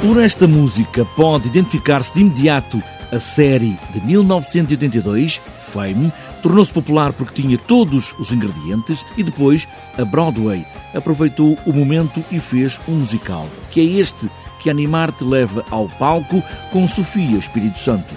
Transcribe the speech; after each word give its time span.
Por 0.00 0.16
esta 0.22 0.46
música 0.46 1.04
pode 1.04 1.48
identificar-se 1.48 2.14
de 2.14 2.20
imediato 2.20 2.80
a 3.10 3.18
série 3.18 3.76
de 3.90 4.00
1982, 4.00 5.42
Fame, 5.58 6.12
tornou-se 6.40 6.72
popular 6.72 7.12
porque 7.12 7.42
tinha 7.42 7.58
todos 7.58 8.14
os 8.16 8.30
ingredientes 8.30 9.04
e 9.16 9.24
depois 9.24 9.66
a 9.98 10.04
Broadway 10.04 10.64
aproveitou 10.94 11.58
o 11.66 11.72
momento 11.72 12.24
e 12.30 12.38
fez 12.38 12.80
um 12.86 12.92
musical, 12.92 13.48
que 13.72 13.80
é 13.80 14.00
este 14.00 14.30
que 14.60 14.70
Animar 14.70 15.10
te 15.10 15.24
leva 15.24 15.64
ao 15.68 15.88
palco 15.88 16.42
com 16.70 16.86
Sofia 16.86 17.36
Espírito 17.36 17.78
Santo. 17.80 18.14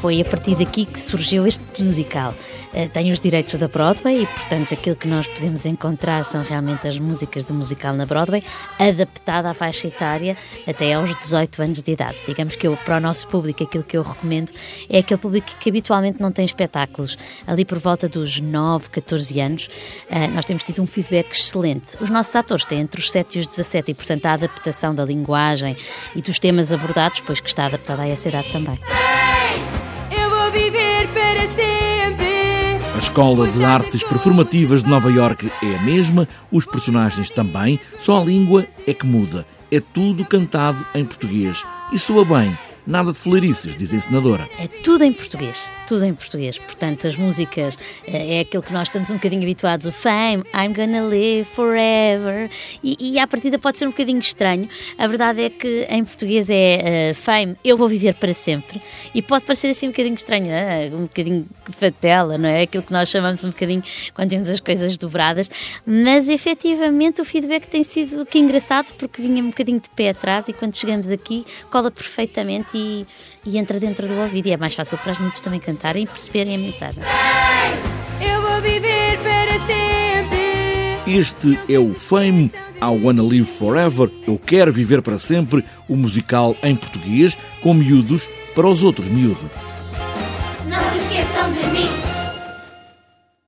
Foi 0.00 0.20
a 0.20 0.24
partir 0.24 0.54
daqui 0.54 0.86
que 0.86 1.00
surgiu 1.00 1.44
este 1.44 1.82
musical. 1.82 2.32
Eh, 2.72 2.86
tem 2.86 3.10
os 3.10 3.18
direitos 3.18 3.54
da 3.54 3.66
Broadway 3.66 4.22
e, 4.22 4.26
portanto, 4.26 4.72
aquilo 4.72 4.94
que 4.94 5.08
nós 5.08 5.26
podemos 5.26 5.66
encontrar 5.66 6.24
são 6.24 6.40
realmente 6.42 6.86
as 6.86 6.98
músicas 7.00 7.44
do 7.44 7.52
musical 7.52 7.94
na 7.94 8.06
Broadway, 8.06 8.44
adaptada 8.78 9.50
à 9.50 9.54
faixa 9.54 9.88
etária 9.88 10.36
até 10.66 10.92
aos 10.92 11.16
18 11.16 11.62
anos 11.62 11.82
de 11.82 11.90
idade. 11.90 12.16
Digamos 12.26 12.54
que 12.54 12.68
eu, 12.68 12.76
para 12.76 12.98
o 12.98 13.00
nosso 13.00 13.26
público, 13.26 13.64
aquilo 13.64 13.82
que 13.82 13.96
eu 13.96 14.02
recomendo 14.02 14.52
é 14.88 14.98
aquele 14.98 15.18
público 15.18 15.48
que 15.58 15.68
habitualmente 15.68 16.22
não 16.22 16.30
tem 16.30 16.44
espetáculos. 16.44 17.18
Ali 17.44 17.64
por 17.64 17.78
volta 17.80 18.08
dos 18.08 18.40
9, 18.40 18.90
14 18.90 19.40
anos, 19.40 19.68
eh, 20.08 20.28
nós 20.28 20.44
temos 20.44 20.62
tido 20.62 20.80
um 20.80 20.86
feedback 20.86 21.32
excelente. 21.32 21.96
Os 22.00 22.08
nossos 22.08 22.36
atores 22.36 22.64
têm 22.64 22.80
entre 22.80 23.00
os 23.00 23.10
7 23.10 23.38
e 23.38 23.40
os 23.40 23.48
17 23.48 23.90
e, 23.90 23.94
portanto, 23.94 24.26
a 24.26 24.34
adaptação 24.34 24.94
da 24.94 25.04
linguagem 25.04 25.76
e 26.14 26.22
dos 26.22 26.38
temas 26.38 26.70
abordados, 26.70 27.20
pois 27.20 27.40
que 27.40 27.48
está 27.48 27.66
adaptada 27.66 28.02
a 28.02 28.08
essa 28.08 28.28
idade 28.28 28.52
também. 28.52 28.78
Para 31.14 31.40
sempre. 31.48 32.78
A 32.94 32.98
Escola 32.98 33.46
de 33.48 33.64
Artes 33.64 34.02
Performativas 34.02 34.82
de 34.82 34.90
Nova 34.90 35.10
Iorque 35.10 35.50
é 35.62 35.76
a 35.76 35.82
mesma, 35.82 36.26
os 36.50 36.66
personagens 36.66 37.30
também, 37.30 37.78
só 37.98 38.20
a 38.20 38.24
língua 38.24 38.66
é 38.86 38.92
que 38.92 39.06
muda. 39.06 39.46
É 39.70 39.80
tudo 39.80 40.24
cantado 40.24 40.84
em 40.94 41.04
português. 41.04 41.64
E 41.92 41.98
soa 41.98 42.24
bem, 42.24 42.56
nada 42.88 43.12
de 43.12 43.18
fleirices, 43.18 43.76
diz 43.76 43.92
a 43.92 43.96
encenadora. 43.96 44.48
É 44.58 44.66
tudo 44.66 45.04
em 45.04 45.12
português, 45.12 45.62
tudo 45.86 46.06
em 46.06 46.14
português. 46.14 46.58
Portanto, 46.58 47.06
as 47.06 47.16
músicas 47.16 47.76
eh, 48.06 48.38
é 48.38 48.40
aquilo 48.40 48.62
que 48.62 48.72
nós 48.72 48.88
estamos 48.88 49.10
um 49.10 49.14
bocadinho 49.14 49.42
habituados, 49.42 49.84
o 49.84 49.92
Fame, 49.92 50.42
I'm 50.54 50.72
Gonna 50.72 51.02
Live 51.02 51.44
Forever, 51.44 52.50
e, 52.82 52.96
e 52.98 53.18
à 53.18 53.26
partida 53.26 53.58
pode 53.58 53.76
ser 53.78 53.86
um 53.86 53.90
bocadinho 53.90 54.20
estranho. 54.20 54.68
A 54.96 55.06
verdade 55.06 55.42
é 55.42 55.50
que 55.50 55.86
em 55.90 56.02
português 56.02 56.48
é 56.48 57.12
uh, 57.12 57.14
Fame, 57.14 57.56
eu 57.62 57.76
vou 57.76 57.88
viver 57.88 58.14
para 58.14 58.32
sempre, 58.32 58.80
e 59.14 59.20
pode 59.20 59.44
parecer 59.44 59.68
assim 59.68 59.88
um 59.88 59.90
bocadinho 59.90 60.14
estranho, 60.14 60.46
uh, 60.46 60.96
um 60.96 61.02
bocadinho 61.02 61.46
fatela, 61.72 62.38
não 62.38 62.48
é? 62.48 62.62
Aquilo 62.62 62.82
que 62.82 62.92
nós 62.92 63.08
chamamos 63.08 63.44
um 63.44 63.48
bocadinho 63.48 63.82
quando 64.14 64.30
temos 64.30 64.48
as 64.48 64.60
coisas 64.60 64.96
dobradas, 64.96 65.50
mas 65.86 66.28
efetivamente 66.28 67.20
o 67.20 67.24
feedback 67.24 67.66
tem 67.66 67.82
sido 67.82 68.24
que 68.26 68.38
engraçado, 68.38 68.92
porque 68.94 69.22
vinha 69.22 69.42
um 69.42 69.48
bocadinho 69.48 69.80
de 69.80 69.88
pé 69.90 70.10
atrás, 70.10 70.48
e 70.48 70.52
quando 70.52 70.76
chegamos 70.76 71.10
aqui 71.10 71.44
cola 71.70 71.90
perfeitamente 71.90 72.68
e, 72.74 73.06
e 73.44 73.58
entra 73.58 73.78
dentro 73.78 74.06
do 74.06 74.14
ouvido. 74.14 74.48
E 74.48 74.52
é 74.52 74.56
mais 74.56 74.74
fácil 74.74 74.98
para 74.98 75.12
os 75.12 75.18
muitos 75.18 75.40
também 75.40 75.60
cantarem 75.60 76.04
e 76.04 76.06
perceberem 76.06 76.54
a 76.54 76.58
mensagem. 76.58 77.02
Eu 78.20 78.42
vou 78.42 78.60
viver 78.60 79.18
para 79.18 79.58
sempre. 79.66 80.38
Este 81.06 81.58
é 81.72 81.78
o 81.78 81.94
Fame, 81.94 82.52
I 82.82 83.04
Wanna 83.04 83.22
Live 83.22 83.46
Forever, 83.46 84.10
Eu 84.26 84.38
Quero 84.38 84.70
Viver 84.70 85.00
para 85.00 85.16
Sempre, 85.16 85.64
o 85.88 85.96
musical 85.96 86.54
em 86.62 86.76
português, 86.76 87.36
com 87.62 87.72
miúdos 87.72 88.28
para 88.54 88.66
os 88.66 88.82
outros 88.82 89.08
miúdos. 89.08 89.50
Não 90.66 91.07
something 91.28 91.74
to. 91.74 92.17